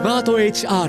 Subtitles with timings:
[0.00, 0.88] スマート HR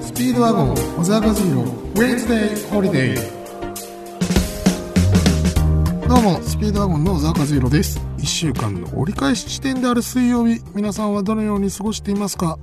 [0.00, 3.20] スピードワゴン小沢和弘ウェンズデーホリデー
[6.08, 8.00] どうもスピードワゴンの小沢和弘です。
[8.16, 12.58] 1週間の折り返し地点である水曜日皆さんはどのように過ごしていますか？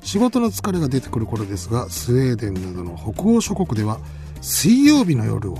[0.00, 3.98] 仕事の疲れが出てくる頃ですがスウェーデンなどの北欧諸国では
[4.40, 5.58] 水曜日の夜を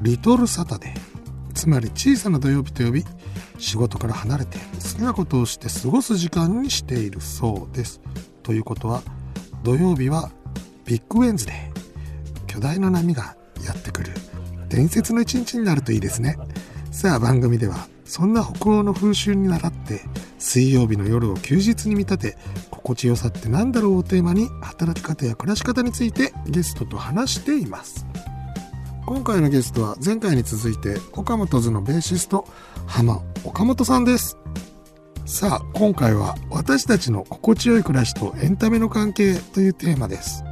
[0.00, 0.92] リトルサタデー
[1.52, 3.04] つまり小さな土曜日と呼び
[3.58, 8.00] 仕事から離れて好きなことをして過ごす時間にしているそうです。
[8.42, 9.02] ということは
[9.62, 10.30] 土曜日は
[10.86, 12.46] ビッグウェンズデー。
[12.46, 14.12] 巨大な波がやってくる。
[14.68, 16.38] 伝説の一日になるといいですね。
[16.90, 20.00] さあ番組ではそんな北欧の風習に倣って
[20.38, 22.38] 水曜日の夜を休日に見立て
[22.70, 23.98] 心地よさって何だろう？
[23.98, 28.06] をテーマに働き方や暮らし方についてゲストと話しています。
[29.08, 32.46] 今回のゲストは前回に続いて岡本図のベーシスト
[32.86, 34.36] 浜岡本さんです。
[35.24, 40.44] さあ今回は私たちの心地よい暮らしとエンタメの関係というテーマです。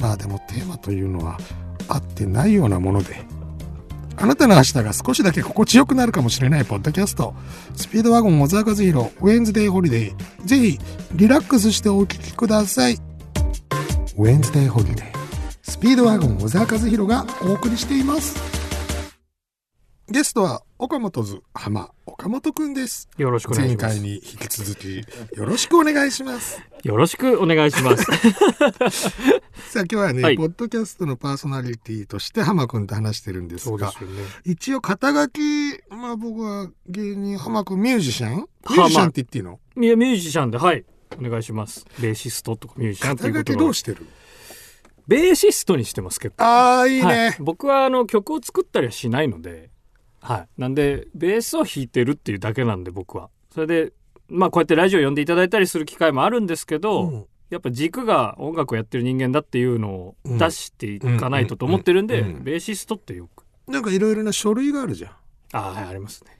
[0.00, 1.36] まあでもテーマというのは
[1.86, 3.26] 合ってないようなもので
[4.16, 7.34] あなたの明日が少しだけ心地よくなるかもしれないポッドキャスト
[7.76, 10.78] スピードワゴン小沢和弘ウェンズデーホリデーぜひ
[11.12, 12.94] リラックスしてお聞きください。
[14.16, 15.21] ウェンズデーホリデー
[15.72, 18.36] スピードワゴン小沢和弘がお送りしています。
[20.06, 23.08] ゲストは岡本図浜岡本くんです。
[23.16, 23.94] よろしくお願いします。
[23.96, 24.96] 前回に引き続き
[25.34, 26.60] よろしくお願いします。
[26.82, 28.04] よろしくお願いします。
[29.72, 30.36] さあ今日はね、はい。
[30.36, 33.94] ポッドキャストのパーソナリティとして浜くんと話してるんですがね。
[34.44, 35.40] 一応肩書き
[35.88, 38.36] まあ僕は芸人浜くんミュージシャン？
[38.36, 39.58] ミ浜ュージシャンって言っていいの？
[39.80, 40.84] いやミュージシャンではい。
[41.18, 41.86] お願いします。
[41.98, 44.06] ベーシストとかミュージシャンということどうしてる？
[45.06, 46.44] ベーシストにしてます結構。
[46.44, 49.70] ああいいね、はい、僕はあの曲を作ったりはしないので、
[50.20, 50.48] はい。
[50.60, 53.30] なんでベースを弾いてるっていうだけなんで僕は。
[53.52, 53.92] それで
[54.28, 57.02] まあこうやってラジオ呼んでいただいたりする機会もあるんですけど。
[57.04, 65.10] うんやっぱ軸が音楽をやってる人間だっていうのを出していかないとと思ってるんで、ベーシストってよくなんかいろいろな書類があるじゃん
[65.52, 66.30] ああはいありますね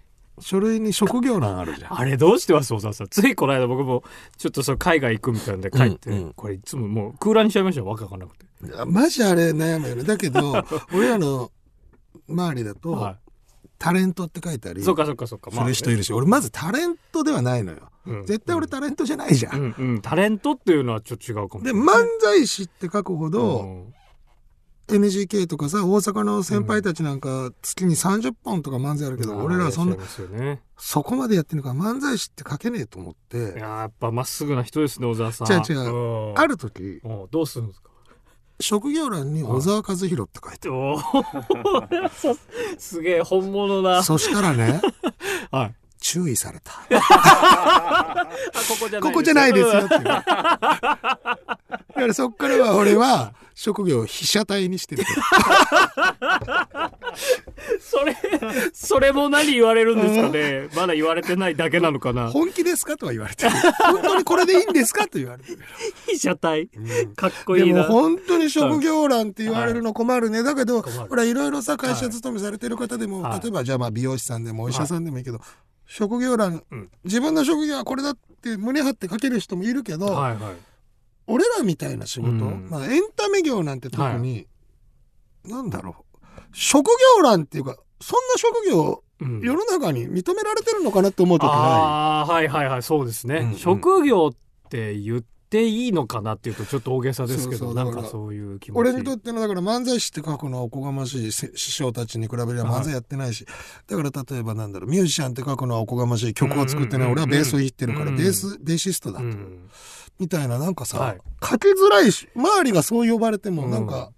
[0.40, 3.08] 書類に職業欄あるじゃんあれどうしてます小沢さん。
[3.08, 4.02] ついこの間僕も
[4.38, 7.86] ちょっとその海外行くみたいなんで帰って、うんうんこれいつももう空欄にしちゃいましたよ。
[7.86, 8.46] わかんなくて。
[8.76, 11.50] あマジあれ悩むよねだけど 俺らの
[12.28, 13.18] 周りだと、は
[13.78, 14.84] タレントって書いてありい。
[14.84, 15.50] そっかそっかそっか。
[15.50, 20.00] する人いるし、俺まずタレントではないのよ、うん絶対俺タレントじゃないじゃん、うんうん。
[20.00, 21.72] タレントっていうのはちょっと違うかもしで。
[21.72, 23.94] 漫才師って書くほど、うん、
[24.88, 30.60] NGK とかさ大阪の先輩たちなんか月に30本とか漫才あるけど、俺らはそんなね。
[30.76, 35.52] そこまでやってるから漫才師って書けねえと思っいてやーやっぱまっすぐな人ですね小沢さん。
[35.52, 35.92] 違う違う
[36.30, 37.90] うんある時うんどうするんですか？
[38.60, 40.68] 職業欄に小沢和弘って書いて
[42.78, 44.02] すげえ本物だ。
[44.02, 44.80] そしたらね
[45.50, 45.74] はい。
[46.02, 48.26] 注意された あ
[49.00, 49.52] ここじゃない。
[49.52, 55.04] ですようんっていうだからそっからは俺は職業を被写体にしてる
[57.80, 58.16] それ
[58.72, 60.68] それも何言われるんですかね。
[60.74, 62.30] まだ言われてないだけなのかな。
[62.30, 65.58] 本気ですかとは言われてる本当にこれでいいんですかと言われてる
[66.06, 66.68] 被写体？
[67.14, 67.84] かっこいでもいな。
[67.84, 70.42] 本当に職業欄って言われるの困るね。
[70.42, 75.40] だけど、ほら、いろいろさ、会社勤めされてる方でも、はい例えば、じゃあまあ美容師さんでもお医者さんでもいいけど、
[75.92, 76.90] 職業欄、うん。
[77.04, 80.54] 自分の職業はこれだって胸張って書ける人もいるけど、はいはい。
[81.26, 82.68] 俺らみたいな仕事、うん。
[82.70, 84.46] まあエンタメ業なんて特に、
[85.44, 86.18] なんだろう、
[86.52, 86.88] 職
[87.18, 89.40] 業欄っていうか、そんな職業、うん。
[89.40, 91.52] 世の中に認められてるのかなって思う時ない？
[91.52, 93.58] ああはいはいはいそうですね、うんうん。
[93.58, 98.78] 職業って言っていいのかなっていうとちょっと大げさですけどなんかそういう気持ち。
[98.78, 103.44] 俺にとってのだから漫才師って書くのはおこがましいせ師匠たちに比べれば漫才やってないし、
[103.86, 108.16] だから例えばなんだろうミュージシャンって書くのはおこがましい曲を作ってない、俺はベースを弾いてるから、うん。
[108.16, 109.68] ベースベーシストだと、うん。
[110.18, 111.20] みたいななんかさ、はい。
[111.42, 113.70] 書きづらいし周りがそう呼ばれてもうん。
[113.70, 114.10] なんか、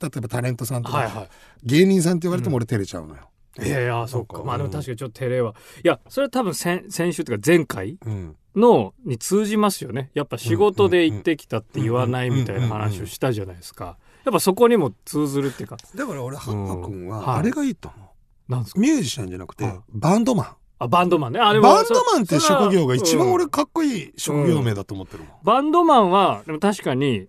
[0.00, 1.28] 例えばタレントさんとか、
[1.64, 3.28] 芸人さんって言われても俺照れちゃうのよ。
[3.58, 4.42] いやいやそうか。
[4.44, 5.54] まあでも確かにちょっと照れは。
[5.82, 10.10] いやそれ多分先先週というか前回うんのに通じますよね。
[10.14, 13.98] やっぱ仕事で行ってきたって言わないみたいな話をしたじゃないですか。
[14.24, 15.76] やっぱそこにも通ずるっていうか。
[15.94, 17.08] だから俺ハッパ君うん。
[17.08, 18.14] はいはあれがいいと思
[18.48, 18.80] う、なんですか？
[18.80, 19.80] ミュージシャンじゃなくて、はい。
[19.90, 20.46] バンドマン。
[20.78, 21.40] あバンドマンね。
[21.40, 23.32] あでもバンドマンって職業が一番うん。
[23.34, 27.28] 俺かっこいい職業名だと思ってるもん、バンドマンはでも確かに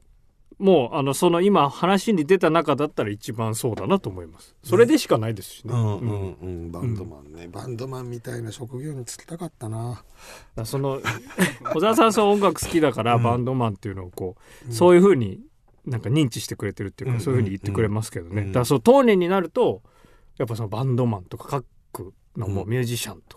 [0.60, 4.56] もうあのその今話に出た中だったら一番そうだなと思います。
[4.64, 6.10] それでしかないですしね、うんううん。
[6.10, 6.72] んうん。
[6.72, 10.04] バンドマンね、バンドマンみたいな職業に就きたかったな。
[10.66, 11.00] その
[11.74, 13.24] 小沢さんそう音楽好きだから、うん。
[13.24, 14.74] バンドマンっていうのをこう、うん。
[14.74, 15.42] そういうふうに
[15.86, 17.22] なんか認知してくれてるっていうか、うん。
[17.22, 18.48] そういうふうに言ってくれますけどね、うん。
[18.48, 19.84] だからそう当年になると
[20.38, 21.64] やっぱそのバンドマンとか
[21.94, 22.70] 書くのもうん。
[22.70, 23.37] ミュージシャンと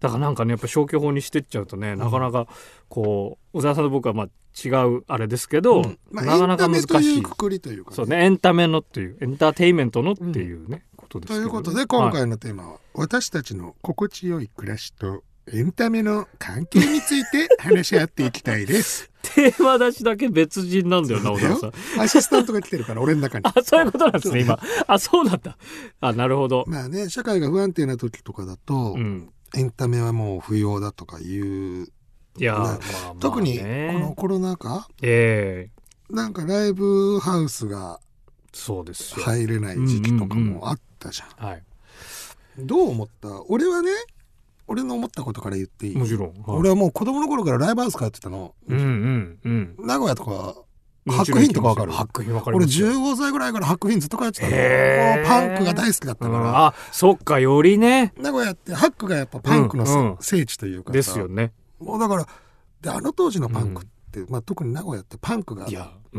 [0.00, 2.46] だからなんかねやっぱ消去法にしてっちゃうとねなかなか
[2.88, 4.28] こう小沢さんと僕はまあ
[4.64, 5.98] 違うあれですけど、うん。
[6.10, 7.16] まあなかなか難しい。
[7.16, 11.40] いうくくりというか、そうねエンタメのっていうエンターテインメントのっていうね、ことですね。
[11.40, 19.10] いうことで今はい回のテーマは、私たちの心地よい暮らしとエンタメの関係について話し合っていきたいです。
[19.22, 21.72] テーマ出しだけ別人なんだよな小沢さん。
[22.00, 23.44] アシスタントが来てるから俺の中に。
[23.46, 24.58] あそういうことなんですね今。
[24.86, 25.58] あそうなんだ。
[26.00, 31.88] あなるほど、まあね社会が不安定な時とかだと、うん、エンタメはもう不要だとかいう。
[32.38, 32.70] いやまあま
[33.10, 33.20] あね。
[33.20, 34.88] 特にこのコロナ禍？
[35.02, 36.14] ええ。
[36.14, 38.00] なんかライブハウスが
[38.52, 41.46] そうですよ、入れない時期とかもあったじゃん。
[41.46, 41.62] はい。
[42.58, 43.28] どう思った？
[43.48, 43.90] 俺はね
[44.66, 45.96] 俺の思ったことから言っていい？
[45.96, 46.34] もちろん、はい。
[46.46, 48.54] 俺はもう子供の頃からライブハウス通ってたの。
[48.68, 49.76] うんうんうん。
[49.86, 50.54] 名古屋とか
[51.06, 51.92] 白品とかわかる。
[51.92, 52.80] 白品わかり俺ます。
[52.80, 58.14] よ15歳ぐらいから白品ずっと通ってたもうパンクが大好きだったから、うんあそっかよりね。
[58.16, 60.16] 名古屋ってハックがやっぱパンクのせ、うんうん。
[60.20, 60.92] 聖地というかさ。
[60.94, 61.52] ですよね。
[61.78, 62.26] もうだから
[62.80, 63.93] であの当時のパンクって、
[64.28, 65.66] まあ、特に名古屋ってパンクが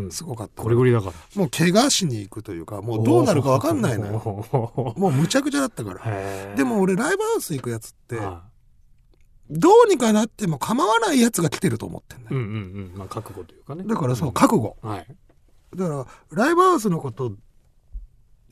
[0.09, 0.63] すごかった。
[0.63, 1.13] これぐりだから。
[1.35, 4.13] もう怪我しに行くというかもうどうなるか分かんないのよ。
[4.13, 6.55] よもうむちゃくちゃだったから。
[6.55, 8.17] でも俺ライブハウス行くやつって
[9.49, 12.53] どうにかなっても構わないやつが来てると思ってんだよ、うんうん
[12.93, 12.97] うん。
[12.97, 13.83] まあ覚悟というかね。
[13.85, 14.33] だからそううん。
[14.33, 15.07] 覚悟はい。
[15.75, 17.33] だからライブハウスのこと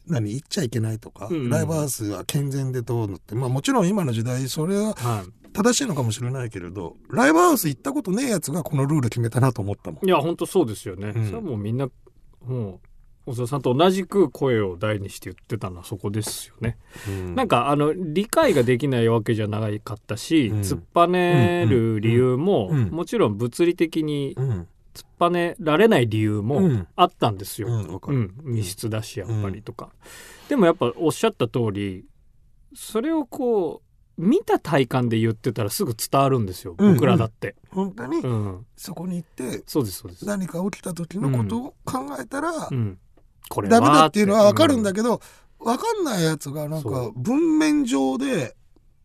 [0.05, 1.49] 何言っちゃいけないとか、うんうん。
[1.49, 10.05] ライブハウスは健全でどうのってまあもちろん今の時代それははい正しいのかもしれないけれどライブハウス行ったことねえやつがこのルール決めたなと思ったもん。
[10.05, 11.25] いや本当そうですよね、うん。
[11.25, 11.87] それはもうみんな
[12.45, 12.81] も
[13.25, 16.77] う小沢さんと同じく声を大にして言ってたのはそこですよね、
[17.07, 17.35] うん。
[17.35, 20.59] なんかあの理解ができないわけじゃなかったし、うん。
[20.59, 24.67] 突っぱねる理由も、もちろん物理的にうん。
[24.93, 26.87] 突っぱねられない理由うもん。
[26.95, 29.89] あったんですよ、うん、密室だしやっぱりとか、
[30.49, 32.05] でもやっぱおっしゃった通り
[32.75, 33.82] それをこう
[34.17, 36.93] 見た体感で言ってたらすぐ伝わるんですよ、うんうん。
[36.95, 38.17] 僕らだって、本当に？
[38.17, 42.99] うん、そこに行ってそうですそうです、何か起きた時のことを考えたらうん、
[43.49, 48.55] これはダメだっていうのは分かるんだけど、けど分かんないやつがなんか文面上で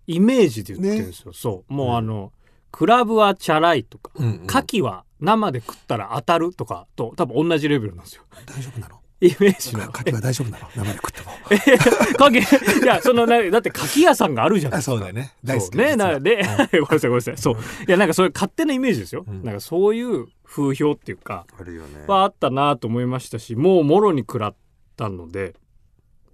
[0.07, 1.73] イメージで言ってるんですよ、そう。
[1.73, 2.33] もうあの、
[2.71, 4.33] クラブはチャラいとか、うんうん。
[4.47, 8.25] 牡蠣は生で食ったら当たるとかと多分同じレベルなんですよ。
[8.45, 9.01] 大丈夫なの？
[9.21, 9.85] イメージの。
[9.85, 10.69] 牡蠣は大丈夫なの？
[10.77, 11.33] 生で食っても。
[11.51, 14.93] 牡蠣いやそのなだって牡蠣屋さんがあるじゃないですか。
[14.93, 15.35] そうだよね。
[15.43, 17.37] 大好きねなで、 ごめんなさいごめんなさい。
[17.37, 17.55] そう。
[17.55, 19.43] いやなんかそういう勝手なイメージですよ、うん。
[19.43, 22.05] なんかそういう風評っていうかあるよね。
[22.07, 24.57] はあったなと思いましたしもうもろに食らっ
[24.97, 25.55] たので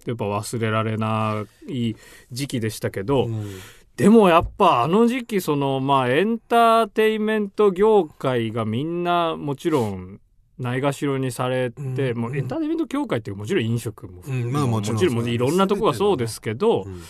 [0.05, 1.95] やっぱ忘れられない
[2.31, 3.59] 時期でしたけど、うん。
[3.97, 10.19] でもやっぱあの時期そのまあエンターテインメント業界がみんなもちろん
[10.59, 12.17] ないがしろにされて、うん。
[12.17, 14.51] もうエンターテインメント業界ってもちろん飲食も、うん。
[14.51, 15.27] まあもちろん。
[15.27, 17.01] いろんなとこがそうですけど、うん。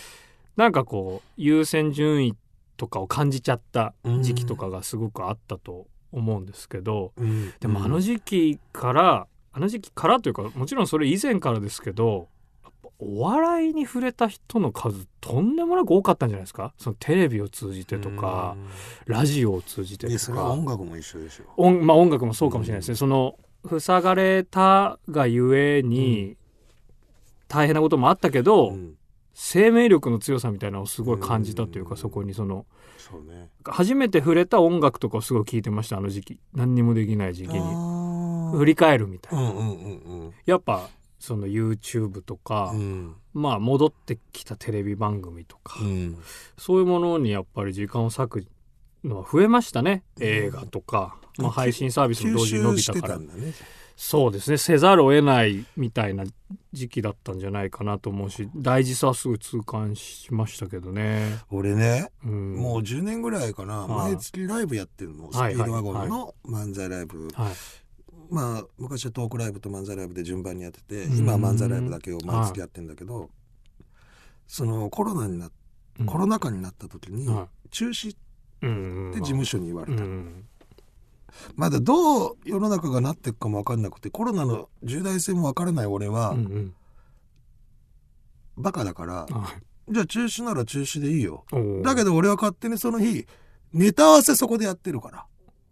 [0.56, 2.34] なんかこう優先順位
[2.76, 7.52] とかを感じちゃった時期とかがすごくあったと思うんですけど、うん。
[7.60, 12.28] でもあの時期からあの時期からというかもちろんそれ以前からですけど
[12.98, 16.72] お笑いに触れた人の数とんでもなく多かったんじゃないですか？
[16.78, 18.56] そのテレビを通じてとか、
[19.06, 20.18] ラジオを通じてとか。
[20.18, 21.44] それは音楽も一緒でしょ。
[21.56, 23.38] 音,、まあ、音楽もそうかもしれないですね、その
[23.78, 26.36] 塞がれたがゆえに
[27.48, 28.94] 大変なこともあったけど、うん。
[29.38, 31.96] 生命力の強さみたいなのをすごい感じたというか、うん。
[31.98, 32.64] そこにその
[32.96, 33.50] そうね。
[33.66, 36.38] 初めて触れた音楽とかをすごい聴いてましたあの時期。
[36.54, 37.60] 何にもできない時期に。
[37.60, 39.66] あ振り返るみたいな、うんうんう
[40.28, 40.32] ん。
[40.46, 40.88] やっぱ
[41.26, 43.14] その YouTube とか、うん。
[43.34, 46.18] まあ戻ってきたテレビ番組とか、うん。
[46.56, 48.46] そういうものにやっぱり時間を割く
[49.04, 53.18] のは増えましたね映画とか、まあ、配信サービスも同時に伸びたから。
[53.98, 56.24] そうですねせざるを得ないみたいな
[56.74, 63.86] 時期だったんじゃないかなと思うし大事さはすぐ痛感しましたけどね、俺ねうん、もう10年ぐらいかな。
[63.86, 64.12] はい。
[64.12, 65.32] 毎月ライブやってるの。
[65.32, 67.28] スピはいードワゴンの漫才ライブ。
[67.32, 67.52] はい
[68.30, 71.18] まあ昔はトークライブと漫才ライブで順番にやっててうん。
[71.18, 73.30] 今は漫才ライブだけを毎月やってんだけど
[74.46, 75.50] そのコロナにな
[75.98, 76.06] うん。
[76.06, 78.12] コロナ禍になった時には中止っ
[79.12, 80.02] て事務所に言われた。
[80.02, 80.44] うん
[81.54, 86.74] まだどう世の中がなっていくかも分かんなくてコロナの重大性も分からない俺はうんうん。
[88.56, 89.52] バカだからは
[89.88, 89.92] い。
[89.92, 91.44] じゃあ中止なら中止でいいよ。
[91.84, 93.26] だけど俺は勝手にその日
[93.72, 95.26] ネタ合わせそこでやってるから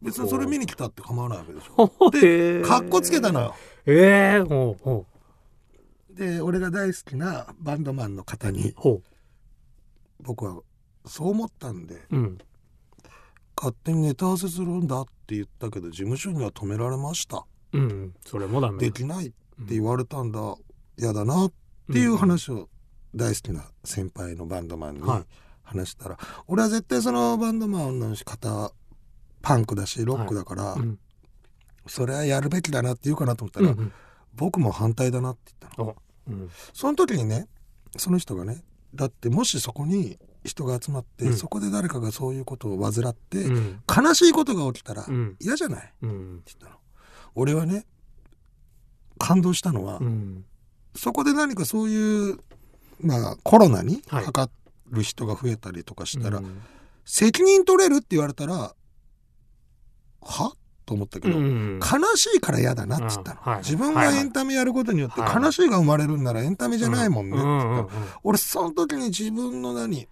[0.04, 1.90] 別にそれ見に来たって構わないわけでしょ。
[2.12, 3.54] でかっこつけたのよ。
[3.86, 5.06] ええほうほ
[6.10, 8.74] で俺が大好きなバンドマンの方に
[10.20, 10.60] 僕は
[11.06, 12.38] そう思ったんでううん。
[13.56, 17.46] 勝手にネタ合わせするんだって言ったけど事務所には止められました。
[17.72, 19.34] うんうんそれもダメできないって
[19.70, 20.56] 言われたんだ。
[20.98, 21.52] 嫌だなっ
[21.92, 22.68] ていう話を
[23.14, 25.24] 大好きな先輩のバンドマンにはい。
[25.64, 28.70] 話したら俺は絶対そのバンドマンの方
[29.44, 30.98] パンクだしロックだから、うん。
[31.86, 33.92] それはやるべきだなって言うかなと思ったら、うん
[34.36, 35.96] 僕も反対だなって言ったの。
[36.28, 36.50] うん。
[36.72, 37.46] その時にね
[37.96, 41.36] その人がねだってもしそこに人が集まって、うん。
[41.36, 43.80] そこで誰かがそういうことを患って、うん。
[43.88, 45.36] 悲しいことが起きたらうん。
[45.38, 45.78] 嫌じゃない？
[45.78, 46.72] ってうん言ったの。
[47.36, 47.86] 俺はね
[49.18, 50.44] 感動したのは、うん。
[50.96, 52.38] そこで何かそういう
[53.00, 54.24] まあコロナにはい。
[54.24, 54.50] かか
[54.90, 56.60] る人が増えたりとかしたら、うん。
[57.04, 58.74] 責任取れるって言われたら
[60.24, 60.52] は？
[60.86, 61.80] と思ったけど、うん。
[61.80, 63.52] 悲しいから嫌だなっつったの、うん。
[63.52, 63.62] はい。
[63.62, 67.88] 自分がエンタメやることによってはい悲しいが生まれるんならエンタメじゃないもんねっったの、うんうん
[68.22, 70.06] 俺その時に自分の何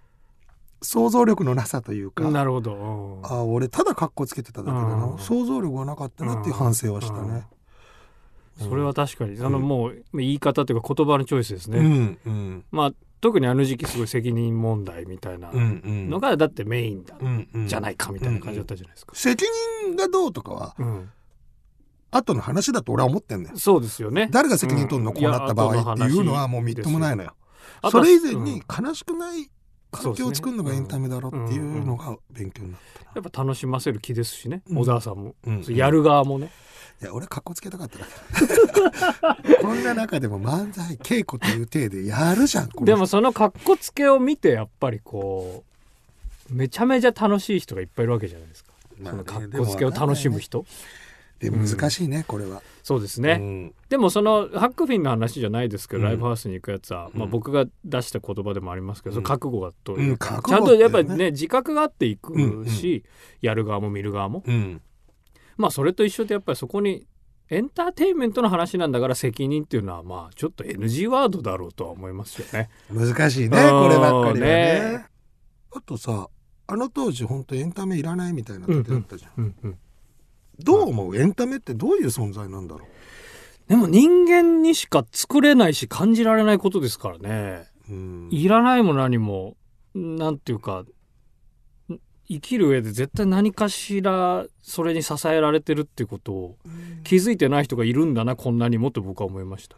[0.80, 2.74] 想像力のなさというか、うんなるほど。
[2.74, 5.18] うんあ俺ただカッコつけてただけだな、うん。
[5.18, 7.44] 想像力がなかったなっていう反省はしたね、
[8.58, 9.36] それは確かに。
[9.36, 12.64] そのもう言い方というか言葉のチョイスですね、うんうん。
[12.70, 17.68] まあ特にあの時期すごい責任問題みたいなのがだってメインだ、うんうん。
[17.68, 19.44] じゃないかみたいな感じだったじゃないですか、責
[19.86, 21.10] 任がどうとかはうん。
[22.10, 23.56] 後の話だと俺は思ってんだよ。
[23.56, 24.28] そうですよね。
[24.32, 27.34] 誰が責任取るの、うんこうなった場合っていうのはもうみっともないのよ。
[27.90, 29.48] それ以前にうん悲しくない
[29.92, 33.10] 環境を作るのがエンタメだろっていうのが勉強になったな。
[33.14, 34.78] やっぱ楽しませる気ですしね、うん。
[34.78, 35.64] 小沢さんも、うん。
[35.68, 36.50] やる側もね、
[37.02, 38.06] いや俺かっこつけたかっただ
[39.44, 39.58] け。
[39.60, 45.64] こんな中でも漫才稽古という体でやるじゃんでもその格好つけを見てやっぱりこ
[46.50, 50.64] うめちゃめちゃ楽しい人がいっぱいいるわけじゃないですか、まあねその格好つけを楽しむ人、
[51.40, 52.62] でも難しいねこれは。
[52.84, 53.74] そうですね、うん。
[53.88, 56.06] でもそのハックフィンの話じゃないですけど、うん。
[56.06, 59.22] ライブハウスに行くやつは、まあ、うん僕が出した言葉でもありますけど、うん。
[59.22, 62.66] その覚悟がとうんいうか、覚ちゃんとやっぱりね自覚があっていくうん。
[62.66, 63.02] し、
[63.40, 64.44] やる側も見る側も。
[64.46, 64.80] うん
[65.56, 67.06] まあそれと一緒でやっぱりそこに
[67.50, 72.70] エンターテインメントの話なんだから責任っていうのはまあちょっと NG ワードだろうとは思いますよね。
[72.90, 74.92] 難しいねこればっかりはね。
[74.98, 75.06] ね
[75.72, 76.28] あとさ
[76.66, 79.78] あの当時本当エンタメいらないみたいな時だったじゃん、うんうん、
[80.58, 81.16] どう思う？
[81.16, 82.86] エンタメってどういう存在なんだろ
[83.68, 87.66] でも人間にしか作れないし感じられないことですからね。
[88.30, 89.56] いらないも何も
[89.94, 90.86] なんていうかん
[92.32, 96.56] 生きる上で絶対何かしらそれに支えられてるっていうことを
[97.04, 99.76] 気づいてない人がいるんだなこんなにもと僕は思いました。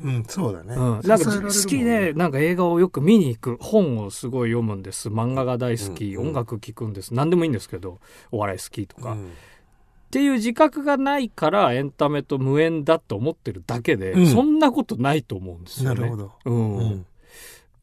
[0.00, 5.08] うんそうだね、うん、なんか好きでなんか映画をよく見に行く本をすごい読むんです。
[5.08, 6.28] 漫画が大好き、うんうん。
[6.28, 7.14] 音楽聴くんです。
[7.14, 7.98] 何でもいいんですけど
[8.30, 9.32] お笑い好きとか、っうん。
[10.10, 14.26] ていう自覚がないからエンタメと無縁だと思ってるだけで、うん。
[14.26, 16.00] そんなことないと思うんですよね。
[16.00, 16.76] なるほど、うん。
[16.76, 17.06] うん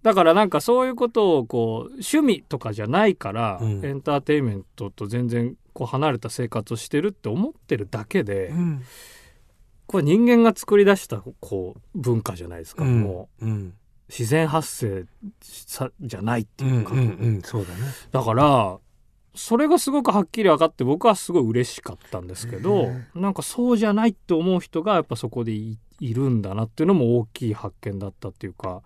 [0.05, 3.83] だからなんかそういうことをこう趣味とかじゃないから、うん。
[3.83, 8.83] エンターテインメントと全然こう離れた生活をしてるって思ってるだけで、うん。
[9.87, 13.01] これ人間が作り出したこう文化じゃないですか、うん。
[13.01, 13.45] もう。
[13.47, 13.73] うん。
[14.07, 15.05] 自然発生
[15.41, 16.99] さじゃないってうんいうか、うん。
[16.99, 17.03] う
[17.39, 17.41] ん。
[17.41, 17.79] そうだね。
[18.11, 18.77] だから
[19.33, 28.81] それがすごくはっきり分かって僕はすごい嬉しかったんですけどへなんかそうじゃないって思う人がやっぱそこでいいるんだなっていうのも大きい発見だったっていうか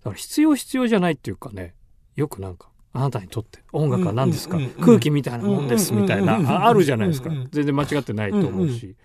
[0.00, 1.74] だから必要必要じゃないっていうかね
[2.16, 4.84] よくなんかあなたにとって音楽は何ですか、うんうんうんうん。
[4.84, 6.62] 空気みたいなもんですみたいな、うんうんうんうん。
[6.62, 8.96] ああるじゃないですか、うんうん全然間違ってないと思うし、うんうい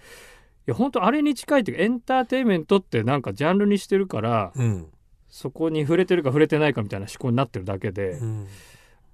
[0.71, 4.87] や本当あれに近いっていうかエンターテインメントってなんかジャンルにしてるからうん。
[5.29, 8.47] そこに触れてるか触れてないかみたいな思考になってるだけで、うん。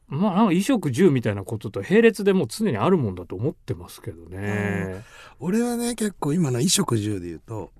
[0.07, 5.03] まあなんか衣食住みたいなことと並列でもう常にあるもんだと思ってますけどね。
[5.39, 7.71] 俺はね結構今の衣食住で言うと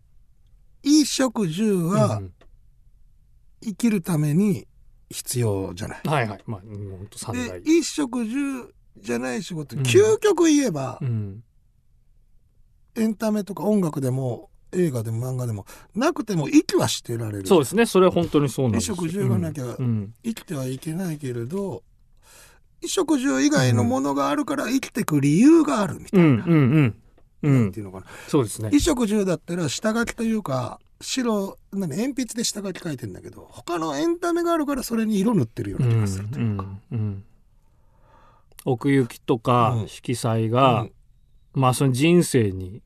[0.84, 2.34] 衣食住はうん
[3.64, 4.68] 生きるために
[5.10, 6.44] 必要じゃない、はいはい。
[6.46, 7.62] まあうん本当三で大。
[7.62, 9.84] 衣食住じゃない仕事、うん。
[9.84, 11.44] 究極言えば、うん。
[12.96, 15.66] エンタメとか音楽でも映画でも漫画でも
[15.96, 17.48] なくても息はしてられる。
[17.48, 17.86] そうですね。
[17.86, 18.96] それは本当にそうなんですよ。
[18.96, 20.14] 衣食住がなきゃうん。
[20.24, 21.84] 生きてはいけないけれど
[22.82, 27.02] 衣食住以外のものがあるから生きていく理由があるみたいな、うんうんうん。
[27.44, 28.06] うなんんていうのかな。
[28.28, 28.70] そうですね。
[28.70, 37.24] 衣食住だったら下書きというか白何鉛筆で下書き書いてんだけど他のエンタメがあるからそれに色塗ってるよううなん気がするとういうか、んうん
[38.64, 39.88] 奥行きとかうん。
[39.88, 40.88] 色彩が、
[41.54, 42.82] まあその人生に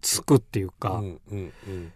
[0.00, 1.92] つくっていううか、んうんうん。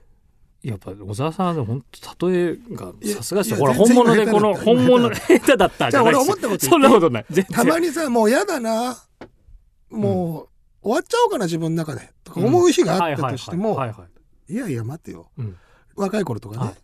[0.63, 1.85] やっぱ小沢さんは本
[2.17, 3.57] 当例えがさすがですよ。
[3.59, 6.65] ほら本物でこの本物の下手だった じゃないですじゃあ俺思ったこと言って。
[6.67, 7.27] いいそんなことない。
[7.53, 8.97] たまにさもうやだな。
[9.91, 10.49] もう
[10.83, 12.09] 終わっちゃおうかな自分の中で。
[12.23, 13.75] とか思う日があったとしても。
[13.75, 13.89] は
[14.49, 15.31] いやいや待ってよ。
[15.39, 15.57] うん
[15.97, 16.75] 若い頃とかね、はい。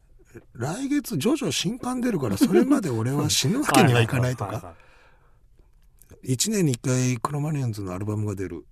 [0.55, 4.47] 来月ジョジョ新刊出るからそれまで俺は死ぬわけにはいかないとか。
[4.47, 4.75] ははは
[6.25, 8.57] 1年に1回クロマニオンズのアルバムが出る。
[8.57, 8.65] うん。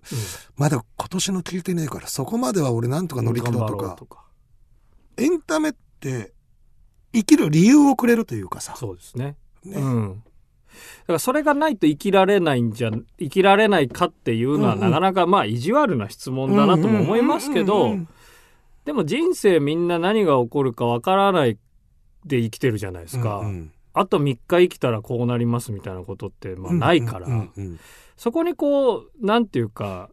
[0.55, 4.23] まだ今年の聞いてねえからそこまでは俺なんとか乗り切ろうとか。
[5.17, 6.33] エンタメって
[7.13, 9.35] 生きる理由をくれるというかさ、そうですね。
[9.63, 9.77] ね。
[9.77, 10.23] うん。
[11.07, 14.91] からそれがないと生きられないんじゃ生きられないかっていうのはうんうん。
[14.91, 18.07] なかなかまあ意地悪な質問だなとも思いますけどうんうんうんうん
[18.85, 21.57] でも人生みんな何が起こるかわからない
[22.25, 23.71] で生きてるじゃないですか、うんうん。
[23.93, 27.79] あと3日生きたらこうなりますみたいなことってまあないから、うんうんうん
[28.17, 30.09] そこにこうなんていうか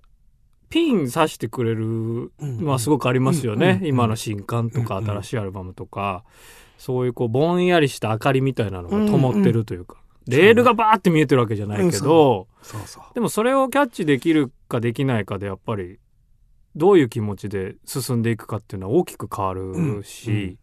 [0.68, 3.86] ピン刺してくれるのはすごくありますよね、うんうんうん。
[3.86, 6.22] 今の新刊とかうんうん新しいアルバムとか、
[6.78, 9.96] そういうこうぼんやりした明かりみたいなのが灯ってるというか、
[10.28, 12.46] レールがバーって見えてるわけじゃないけど、
[13.14, 15.98] でもそれをキャッチできるかできないかでやっぱり
[16.76, 20.58] どういう気持ちで進んでいくかっていうのは大きく変わるし、うんうん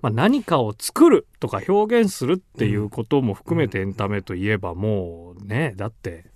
[0.00, 6.26] まあ、何かを作るとか表現するっていうことも含めてエンタメといえばもうねだって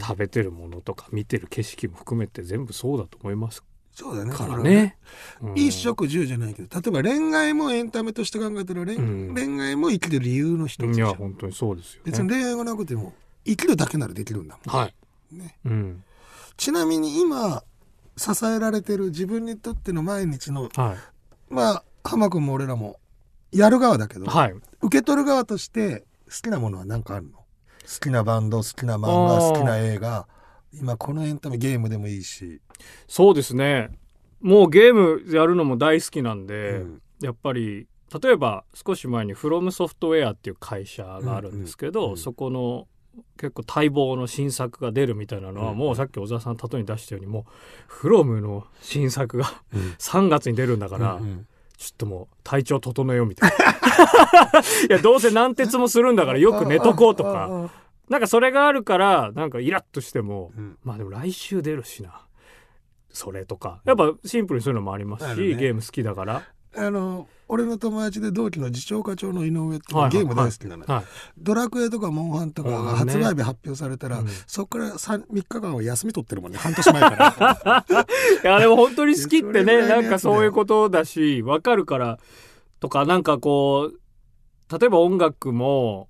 [0.00, 4.98] 食べてるものとか見てる景色も含めて全部そうだと思いますそうだねからだね。
[5.40, 12.34] うん一食十じゃないけど例えば恋愛もエンタメとして考えたら恋,、うん恋愛も生きてる理由の一ついじゃんや本当にそうですよ別にね。
[12.34, 13.14] 恋愛がなくても
[13.46, 14.90] 生きるだけならできるんだもは
[15.32, 15.34] い。
[15.34, 16.04] んねうん。
[16.58, 17.64] ちなみに今
[18.16, 21.52] 支えられてる自分にとっての毎日のはい。
[21.52, 22.98] まあ浜君も俺らも
[23.52, 24.54] やる側だけど、はい。
[24.82, 27.38] 受け取る側として好きなものは何かあるの？
[27.38, 27.44] 好
[28.00, 30.26] きなバンド好きな漫画好きな映画。
[30.72, 32.60] 今このエンタメゲームでもいいし、
[33.06, 33.90] そうですね。
[34.40, 37.02] もうゲームやるのも大好きなんで、うん。
[37.22, 37.86] やっぱり
[38.22, 42.10] 例えば少し前にフロムソフトウェアっていう会社があるんですけど、うん。
[42.12, 42.16] うん。
[42.18, 42.86] そこの
[43.38, 45.78] 結構待望の新作が出るみたいなのは、うん。
[45.78, 47.44] もうさっき小沢さん例えに出したようにもう
[47.86, 49.80] フロムの新作がうん。
[49.98, 51.46] 3月に出るんだから、うん
[51.76, 53.56] ちょっともう体調整えようみたいな。
[54.88, 57.70] いやどうせ軟鉄もするんだからよく寝とこうとか。
[58.08, 60.78] なんかそれがあるからなんかイラッとしてもうん。
[60.82, 62.22] まあでも来週出るしな。
[63.10, 63.82] それとか。
[63.84, 65.54] やっぱシンプルにそういうのもありますし、ね。
[65.54, 66.42] ゲーム好きだから、
[66.74, 70.12] あの俺の友達で同期の次長課長の井上ってはいはい。
[70.12, 71.04] ゲーム大好きなのよ、はい、
[71.38, 74.28] ドラクエとかモンハンとかモンハンね発売日発表されたら、うん。
[74.46, 76.58] そこから3 3日間は休み取ってるもんね。
[76.58, 77.86] 半年前から。
[78.42, 82.18] いやでも本当に好きってねなんかそういうことだしわかるから
[82.80, 86.08] とかなんかこう例えば音楽も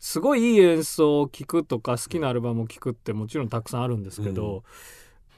[0.00, 4.64] すごいいい演奏を聴くとか好きなアルバムを聴くってもちろんたくさんあるんですけど、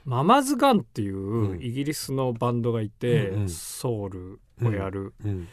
[0.05, 1.63] ママズガンっていううん。
[1.63, 3.49] イギリスのバンドがいて、うんうん。
[3.49, 5.49] ソウルをやる、うん。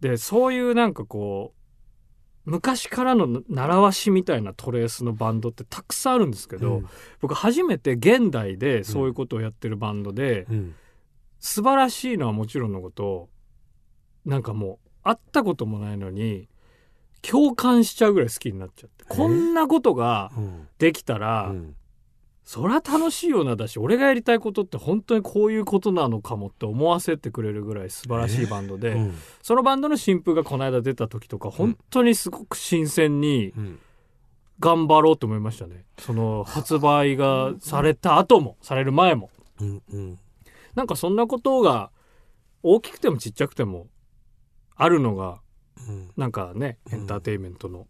[0.00, 1.54] でそういうなんかこ
[2.46, 6.88] う昔からの習わしみたいなトレースのバンドってたくさんあるんですけど、うん。
[7.20, 10.74] 僕初めて現代でそういうことをやってるバンドで、うん。
[11.40, 13.28] 素晴らしいのはもちろんのこと
[14.24, 16.48] なんかもう会ったこともないのに
[17.22, 20.68] 共感しちゃうぐらい好きになっちゃってこんなことがうん。
[20.78, 21.76] できたら、うん
[22.46, 29.14] そりゃ楽しいよなだし俺がやりたいことって本当にこういうことなのかもって思わせてくれるぐらい素晴らしいバンドで、うん。
[29.42, 33.78] そのバンドの新譜がこの間出た時とか本当にすごく新鮮にうん。
[34.60, 35.84] 頑張ろうと思いましたね。
[35.98, 39.28] その発売がされた後もされる前も。
[39.60, 40.18] うんうん。
[40.76, 41.90] なんかそんなことが
[42.62, 43.88] 大きくてもちっちゃくても
[44.76, 45.40] あるのが
[45.88, 46.10] うん。
[46.16, 47.00] なんかねうん。
[47.00, 47.88] エンターテインメントの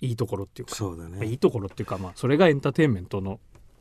[0.00, 1.26] いいところっていうか、そうだね。
[1.26, 3.40] いいところっていうかまあそれがエンターテインメントの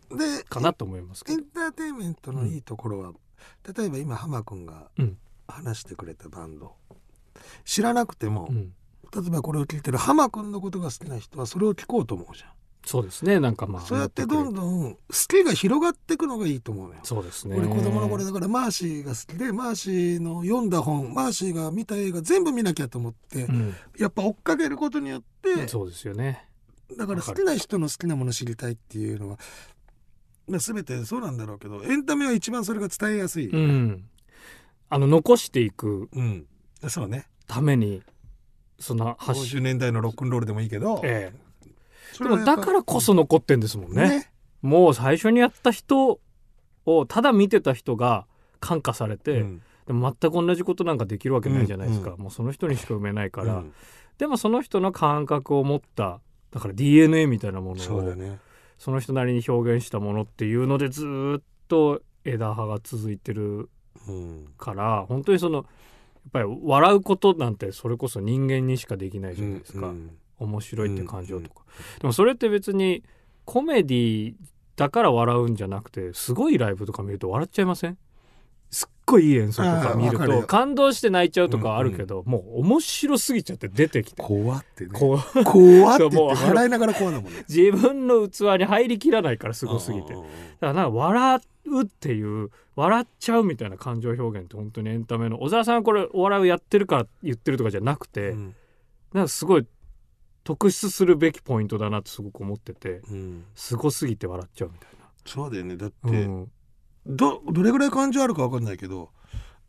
[0.10, 1.40] でかなと思いますけど。
[1.40, 3.14] エンターテインメントのいいところは、
[3.76, 5.18] 例えば今浜君がうん。
[5.50, 6.76] 話してくれたバンド、
[7.64, 8.74] 知らなくても、うん。
[9.16, 12.50] 例えばこれを聞いてる浜君のことが好きな人はそれを聞こうと思うじゃん、
[12.88, 13.41] そうですね。
[13.41, 14.97] なんかまあそうやってどんんどん好
[15.28, 17.02] きが広がっていくのがいいと思うのよ。
[17.04, 17.58] そうですね。
[17.58, 23.76] 俺子供の頃だからマーシーが好きでマーシーの読んだ本マーシーが見た映画全部見なきゃと思って、うん。
[24.00, 26.47] やっぱ追っかけることによって、そうですよね。
[26.97, 29.38] だから好きな人の好きなものを知りたいっていうのは、
[30.47, 34.06] まあ、全てそうなんだろうけどエンタメは一番それが伝えやすい、うん。
[34.89, 36.45] あの残していくうん。
[36.88, 37.26] そうね。
[37.47, 38.02] ために
[38.80, 41.47] その発信50年代のロックンロールでもいいけど、ええ
[42.20, 44.10] でもだからこそ残ってんですもんね。
[44.10, 44.32] ね。
[44.62, 46.20] もう最初にやった人
[46.86, 48.26] をただ見てた人が
[48.60, 49.62] 感化されて、うん。
[49.86, 52.20] でも全く同じことなんかできるわけないじゃないですか、うん。
[52.20, 53.74] もうその人にしか埋めないから、うん。
[54.17, 56.20] でもその人の感覚を持った
[56.52, 58.39] だから DNA みたいなものをね。
[58.78, 63.70] その人なりに表現したものっていうのでずーっと枝葉が続いてる
[64.08, 64.48] うん。
[64.58, 65.65] から本当にそのやっ
[66.32, 71.63] ぱり笑うことなんてそれこそ人間にしかできないじゃないですか、うん面白いって感情とか、
[72.00, 73.04] でもそれって別に
[73.45, 74.34] コメディ
[74.76, 77.97] だから笑うんじゃなくてすごいライブとか見ると笑っちゃいません？
[78.69, 84.21] すっごいいい演奏とか見ると感動して泣いちゃうとかはあるけど、もう面白すぎちゃって出てきて。
[84.21, 84.89] 怖ってね。
[84.91, 87.45] 怖って言そうもうって笑いながら怖だもんね。
[87.47, 90.13] 自分の器に入りきらないからすごすぎて。
[90.13, 90.30] うんうんうん。
[90.30, 95.39] だからなんか笑うっていう笑っちゃうみたいな感情表現って本当にエンタメの。
[95.41, 98.56] 小沢さんはこれお笑いをやってるから言ってるとかじゃなくて、うん。
[99.13, 99.65] なんかすごい
[100.48, 103.44] 特筆するべきポイントだなってすごく思っててうん。
[103.54, 104.90] すごすぎて笑っちゃうみたい
[105.26, 105.76] そうだよね。
[105.76, 106.52] だって、な、うん、
[107.06, 109.10] どどれぐらい感情あるか分かんないけど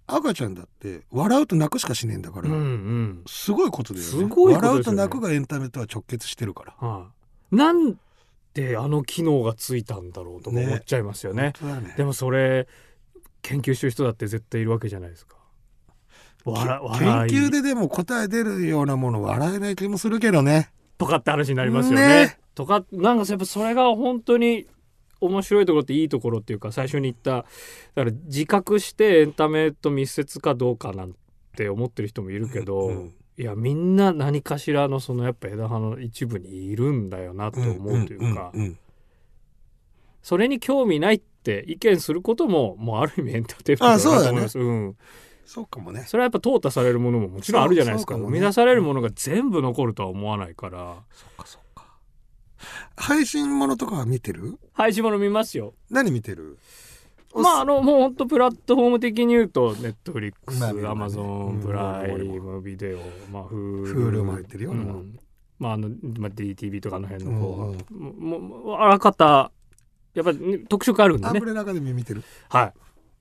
[0.06, 3.24] 赤ちゃんだって笑うと泣くしかしねえんだから、うんうん。
[3.26, 4.10] すごいことだよね。
[4.12, 4.60] すごいね。
[4.60, 6.88] 笑うと泣くがエンタメとは直結してるから。
[6.88, 7.08] は
[7.52, 7.98] い、なん
[8.54, 11.54] であの機能がついたんだろうとか思っちゃいますよね。
[11.60, 11.94] 本当だね。
[11.96, 12.68] でもそれ
[13.42, 15.37] 研究してる人だって絶対いるわけじゃないですか
[16.44, 20.70] 笑研究ででも答え出るようなもの笑えない気もするけどね。
[20.96, 22.06] とかって話になりますよね。
[22.06, 22.38] ね。
[22.54, 24.66] とかなんかやっぱそれが本当に
[25.20, 31.14] 面白いところっていいところっていうか最初に言っただから自覚してエンタメと密接かどうかなん
[31.56, 38.78] て思ってる人もいるけど、うんいやみんな何かしらのそのやっぱ枝葉の一部にいるんだよなと思うというか、んんん
[40.22, 44.58] それに興味ないって意見することももうある意味エンターテインメントだと思います。
[44.58, 44.96] うん、
[45.48, 46.04] そうかもね。
[46.06, 48.14] それはやっぱ淘汰されるものももちろんあるじゃないですか。
[48.14, 48.38] かもね。
[48.38, 50.96] 生み出されるものが全部残るとは思わないから。
[51.10, 51.86] そっかそっか。
[52.96, 54.58] 配信ものとかは見てる？
[54.74, 55.72] 配信もの見ますよ。
[55.90, 56.58] 何見てる？
[57.34, 61.60] まああのもう本当プラットフォーム的に言うとネットフリックスアマゾうん。
[61.60, 62.98] ンプライムビデオ
[63.32, 64.72] まあ Hulu も入ってるよ。
[64.72, 65.18] うん。
[65.58, 68.12] まああの、まあ、DTV とかの辺の方うん。
[68.18, 68.38] も
[68.72, 69.50] うあらかた
[70.12, 71.30] やっぱり、ね、特色あるんでね。
[71.30, 72.22] アンブレラアカデミー見てる？
[72.50, 72.72] は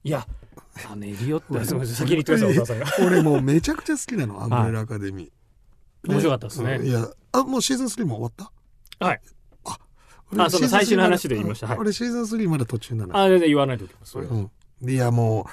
[0.04, 0.10] い。
[0.10, 0.28] いや
[0.90, 6.12] あのエリオット先に言ってさ俺もうめちゃくちゃ好きなのアンブレラアカデミー。
[6.12, 6.76] 面白かったですね。
[6.76, 8.52] うんいやあもうシーズン3も終わっ
[9.00, 9.06] た？
[9.06, 9.22] はい。
[9.66, 9.78] あ
[10.44, 11.68] あその最終の話で言いました。
[11.68, 11.78] はい。
[11.78, 13.18] 俺シーズン3まだ途中なの。
[13.18, 14.28] あ全然言わないときますそれ。
[14.28, 14.38] はう
[14.86, 14.90] ん。
[14.90, 15.46] いやもう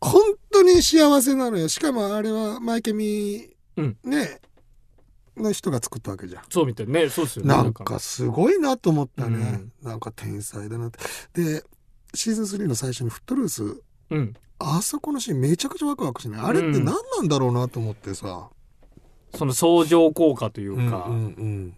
[0.00, 1.68] 本当に幸せなのよ。
[1.68, 3.96] しかもあれはマイケミ、うん。
[4.04, 4.40] ね
[5.36, 6.42] の人が作ったわけじゃん。
[6.48, 7.54] そうみたいねそうですよね。
[7.54, 9.88] なんかすごいなと思ったね、うん。
[9.88, 11.42] なんか天才だなって。
[11.42, 11.64] で
[12.14, 14.34] シーズン3の最初にフットルースうん。
[14.58, 16.40] あそこのシーンめちゃくちゃワクワクしない。
[16.40, 16.92] あれって何な
[17.22, 18.48] んだろうなと思ってさ、
[19.34, 21.76] その相乗効果といううん、か、うんうん。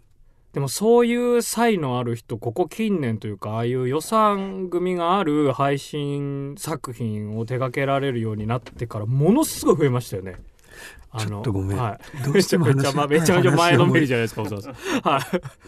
[0.52, 10.36] でもそういう才のある人ここ近年というかああいう予算組がある配信作品を手掛けられるようになってからものすごい増えましたよね。
[11.10, 11.78] あちょっとごめん。
[11.78, 14.74] はい、どうしても めちゃめちゃまめちゃめちゃ前のめりじゃないですか小沢さん。
[14.74, 15.18] は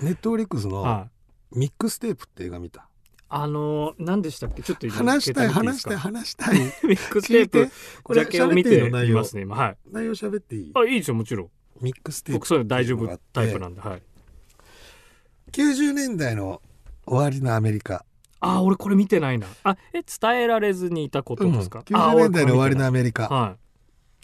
[0.00, 1.08] い、ネットフリックスのは
[1.54, 1.58] い。
[1.58, 2.89] ミックステープって映画見た？
[3.32, 4.62] あのー何でしたっけ？
[4.62, 6.58] ちょっと今話したい話したいて話したい。
[6.84, 7.70] ミックステープ
[8.02, 9.76] これジャケを見ていますね今はい。
[9.90, 10.72] 内容喋っていい？
[10.74, 11.50] あいいですよもちろん。
[11.80, 12.38] ミックステープ。
[12.40, 14.02] 僕そういうの大丈夫タイプなんではい。
[15.52, 16.60] 90年代の
[17.06, 18.04] 終わりのアメリカ、
[18.40, 19.46] あ俺これ見てないな。
[19.64, 21.84] あえ伝えられずにいたことうん、ですか？
[21.92, 23.56] あ90年代の終わりのアメリカ、は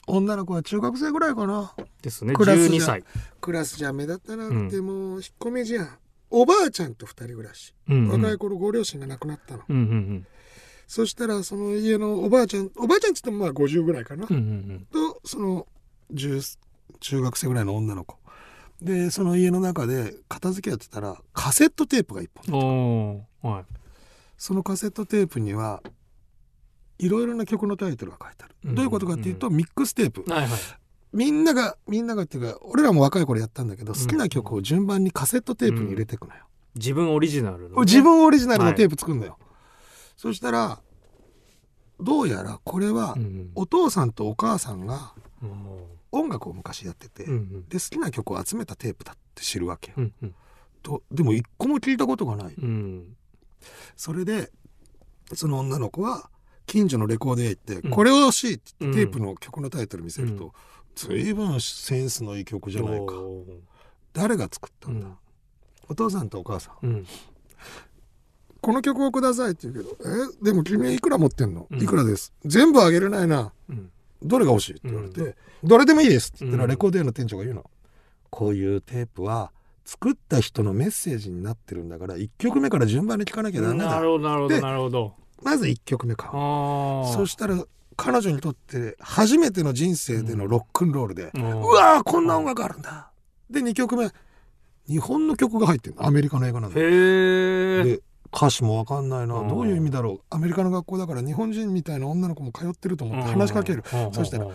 [0.09, 1.75] 女の子は中学生ぐらいかな。
[1.79, 2.35] いですね。
[2.35, 3.05] クラスじゃ12歳。
[3.41, 5.99] クラスじゃ目立たなうんくてもう引っ込みじゃん
[6.31, 8.23] おばあちゃんと二人暮らし、うんうん。
[8.23, 9.63] 若い頃ご両親が亡くなったの。
[9.69, 10.27] うんうんうん。
[10.87, 15.67] そしたらその家のおばあちゃんおばあちゃんっつってもまあ50ぐらいかな、うんうんとその
[16.13, 16.59] 10
[17.01, 18.19] 中学生ぐらいの女の子。
[18.83, 23.11] でその家の中で片付けやってたらカセットテープが一本うん。
[23.11, 23.65] おーはい。
[24.37, 25.83] そのカセットテープには
[26.99, 28.75] いろいろな曲のタイトルが書いてある、うん。
[28.75, 30.25] どういうことかっていうと、ミックステープ。
[30.31, 30.51] はいはい。
[31.13, 39.39] みんながみんながっていうか俺らも若い頃やったんだけど好きな曲を順番にカセットテープに入れていくのよ、自分オリジナルのね、自分オリジナルのテープ作るのよ、
[40.17, 40.81] そしたら
[42.01, 47.69] どうやらこれはうんお父さんとお母さんがうん音楽を昔やってて、うんうん。
[47.69, 50.35] で好きな曲を集めたテープだって知るわけよ、うんうん。
[50.83, 52.55] とでも一個も聞いたことがない。
[52.57, 53.17] うん。
[53.97, 54.51] それで
[55.35, 56.31] その女の子は
[56.67, 57.91] 近所のレコード屋行って「うん。
[57.91, 60.39] これを欲しい」ってテープの曲のタイトル見せるうん。
[60.39, 60.55] と
[60.97, 63.13] 随分センスのいい曲じゃないか。
[64.15, 65.01] 誰が作っただ、うん。
[65.03, 65.17] ん
[65.89, 66.87] お父さんとお母さん。
[66.87, 67.07] うん。
[68.63, 69.97] この曲をくださいって言うけど
[70.41, 70.45] 「え？
[70.45, 71.69] でも君いくら持ってんの？
[71.71, 71.83] うん。
[71.83, 72.33] いくらです。
[72.45, 73.53] 全部あげれないな。
[73.69, 73.91] うん。
[74.23, 76.71] どれが欲しい?」って言われて「どれでもいいです」って言ったらうん。
[76.71, 77.71] レコード屋の店長が言うの
[78.31, 79.53] 「こういうテープは
[79.85, 83.87] 作った人のメッセージになってるんだから1曲目から順番に聴かなきゃダメだ。
[83.87, 85.15] なるほどなるほどでなるほど。
[85.43, 87.63] まず1曲目買うああそしたら
[87.97, 93.11] 彼女にとって初めての人生でのロックンロールで、うもわーこんな音楽あるんだ。
[93.51, 94.11] で2曲目
[94.89, 98.01] 日本の曲が入ってるのアメリカの映画なんだで
[98.35, 99.37] 歌詞もわかんないな。
[99.37, 100.21] うんどういう意味だろう。
[100.31, 103.83] アメリカの学校だから日本人みたいな女の子も通ってると思って話しかける。
[104.13, 104.47] そしたら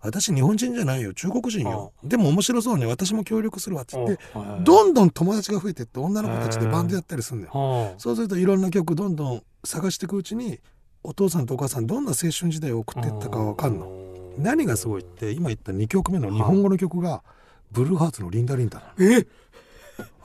[0.00, 1.14] 私日本人じゃないよ。
[1.14, 1.92] 中国人よ。
[2.02, 4.18] でも面白そうに私も協力するわって言って
[4.62, 7.52] どんどん友達が増えてって女の子たちでバンドやったりするんだよ。
[7.52, 10.60] はそうするといろんな曲どんどん探していくうちに
[11.02, 13.90] お父さんとお母さんどんな青春時代を送っていったかわかんの。
[14.38, 17.22] 何がすごいって今言った2曲目の日本語の曲が
[17.72, 19.12] ブルーハーツの「リンダリンダ」なの。
[19.12, 19.26] え？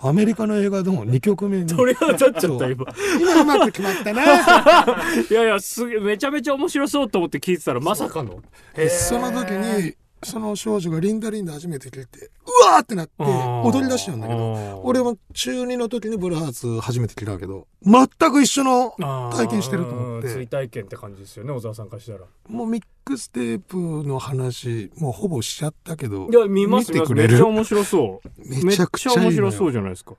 [0.02, 1.68] アメリカの映画の2曲目に。
[1.68, 2.86] 鳥肌立っちゃった今。
[3.20, 4.24] 今うまく決まったな。
[5.32, 8.42] いやいやすげえめちゃめちゃ面白そうと思って聞いてたらまさかの。
[8.90, 18.92] その時にその少女がリンダリンダ初めて聞いてうわーってなって踊り出しちゃうんだけど俺も中2の時にブルーハーツ初めて聞いたけど全く一緒の
[19.36, 20.30] 体験してると思って。
[20.30, 22.20] 追体験って感じですよね小沢さんからしたら。
[22.48, 27.34] もうミックステープの話もうほぼしちゃったけどいや見ます見てくれる？
[27.34, 28.30] めっちゃ面白そう。
[28.66, 30.16] めちゃくちゃ面白そうじゃないですか。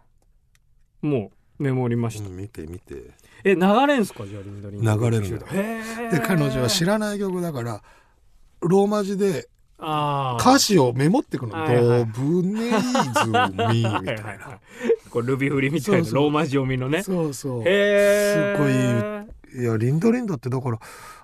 [1.02, 3.10] もうメモりました、うん見て見て。
[3.44, 4.94] え流れんすかじゃあリンダリンダ。
[4.96, 7.82] 流れるんだで彼女は知らない曲だから
[8.60, 9.48] ローマ字で
[10.40, 12.82] 歌詞をメモってくの「はいはいドブネイズミ」
[13.50, 14.38] みたいはいはいはい。
[14.38, 14.60] な
[15.10, 17.02] これルビ振りみたいなローマ字読みのね。
[17.02, 17.60] そうそう。
[17.60, 20.78] へえすごいいやリンダリンダってだから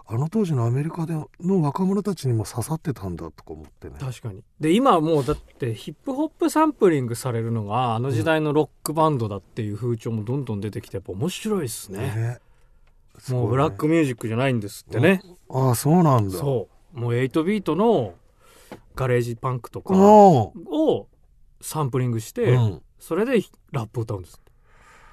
[0.06, 3.94] あの当時のアメリカでの若者たちにも刺さってたんだとか思ってね。
[3.98, 4.42] 確かに。
[4.58, 11.98] で今はもうだってヒップホップサンプリングされるのがあの時代のロックバンドだっていう風潮もどんどん出てきてやっぱ面白いですね。
[11.98, 12.38] ね。
[13.28, 15.22] もうブラックミュージックじゃないんですってね。
[15.48, 16.36] ああそうなんだ。
[16.36, 16.98] そう。
[16.98, 18.14] もう8ビートの
[18.94, 21.08] ガレージパンクとかおを
[21.60, 22.82] サンプリングして、うん。
[22.98, 24.40] それでラップ歌うんです。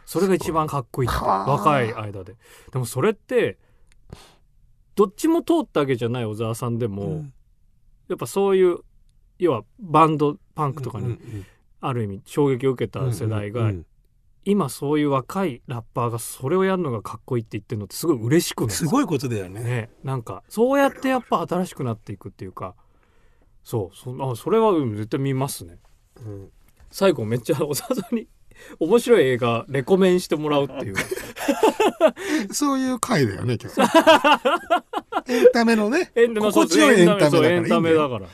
[0.06, 1.10] それが一番かっこいい。
[1.10, 2.36] 若い間で。
[2.72, 3.58] でもそれって
[4.96, 7.34] どっちも通ったわけじゃない小沢さんでも、うん。
[8.08, 8.80] やっぱそういう
[9.40, 11.18] 要はバンドパンクとかに
[11.82, 13.72] ある意味衝撃を受けた世代が、
[14.46, 22.74] 今そういう若いラッパーがそれをやるのがかっこいいって言ってるのってすごい嬉しくないすごいことだよねねなんかそうやってやっぱ新しくなっていくっていうか
[23.68, 23.98] そう。
[23.98, 25.78] そあそれはうん絶対見ますね。
[26.26, 26.50] うん。
[26.90, 28.30] 最後めっちゃ 小沢さんに
[28.80, 30.96] 面白い映画レコメンしてもらうっていう。
[32.56, 33.82] そういう回だよね今日。
[35.34, 36.14] エンタメのね。
[36.16, 38.30] 心地よいエンタメだからそうエンいいんだよタメだから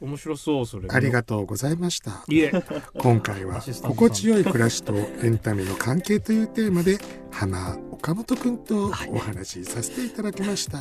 [0.00, 0.88] 面白そうそれ。
[0.90, 2.24] ありがとうございました。
[2.28, 2.52] いえ。
[2.98, 6.98] 今回は心地よい暮らしとエンタメの関係というテーマで
[7.30, 10.80] 花岡本くんとお話しさせていただきました。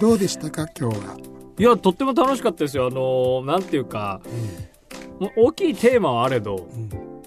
[0.00, 1.16] どうでしたか今日は、
[1.58, 2.86] いやとっても楽しかったですよ。
[2.86, 4.20] あのーなんていうか
[5.18, 7.21] もう大きいテーマはあれどうん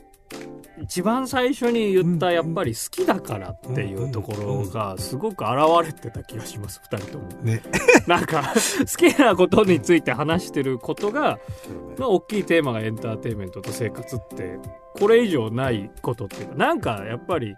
[0.81, 2.33] 一番最初に言ったうん。
[2.33, 5.53] やっぱり好きだからっていうところがすごく現
[5.85, 7.27] れてた気がします2人とも。
[7.43, 7.61] ね。
[8.07, 11.39] なんか好きなことについて話してることが、
[11.97, 14.59] まあ、大きいテーマがエンターテインメントと生活って
[14.93, 17.55] これ以上ないことっていうかなんかやっぱり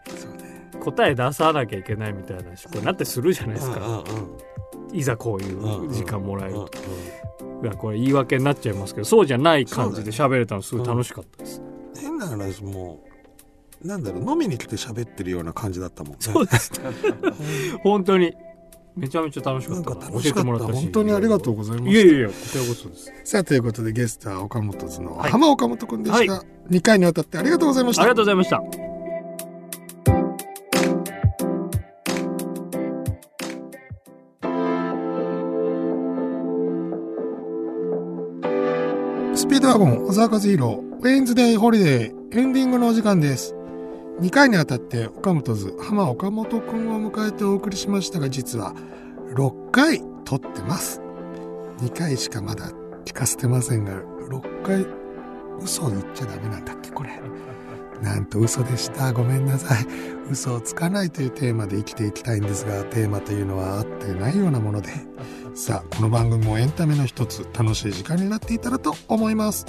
[0.79, 4.03] 答え出さなきゃいけないみたいな思考になってするじゃないですか。
[4.93, 6.77] いざこういう時間もらえるうんと。
[7.63, 11.61] いやこれ言い訳になっちゃいますけどそうじゃない感じで喋れたのすごい楽しかったです。
[11.99, 13.06] 変な話もう
[13.83, 16.17] なんだろう飲みに来て喋ってるような感じだったもんね。
[16.19, 16.71] そうです。
[16.73, 16.79] ね
[17.83, 18.33] 本当に。
[18.95, 20.23] めちゃめちゃ楽しかなんったか楽しかった。
[20.23, 20.81] 教えてもらったし。
[20.83, 21.97] 本当にありがとうございまいす。
[21.97, 23.11] やいやいやこちらこそです。
[23.23, 25.31] さあということでゲストは岡本図のはい。
[25.31, 28.01] 浜岡本くんでした、は2回にわたってありがとうございました。
[28.01, 28.87] ありがとうございました。
[39.35, 43.53] スピードワゴン小沢和弘ウェインズデイホリデーエンディングのお時間です
[44.19, 48.73] 2回にわたって岡本図浜岡本くんを迎えてお送りしましたが実は
[49.35, 51.01] 6回撮ってます。
[51.81, 52.71] 2回しかまだ
[53.05, 54.87] 聞かせてませんが6回
[55.61, 57.11] 嘘言っちゃダメなんだっけこれ。
[58.01, 59.13] なんと嘘でした。
[59.13, 59.85] ごめんなさい。
[60.31, 64.89] 嘘をつかないというテーマで生きていきたいんですがテーマというのは合ってないようなもので。
[65.53, 69.67] さあこの番組もエンタメの一つ楽しい時間になっていたらと思います。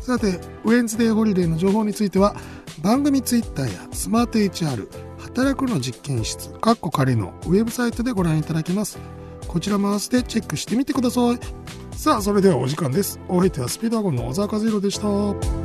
[0.00, 2.34] さてウェンズデーホリデーの情報については
[2.82, 8.98] 番組ツイッターやスマート HR 働くの実験室かっこ仮のウェブサイトでご覧いただけます。
[9.46, 11.38] こちらも合わせてチェックしてみてください。
[11.96, 13.20] さあそれではお時間です。
[13.28, 15.61] お相手はスピードワゴンの小沢和弘でした。